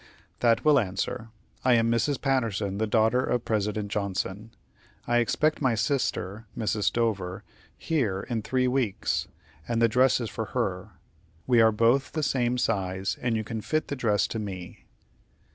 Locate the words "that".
0.39-0.65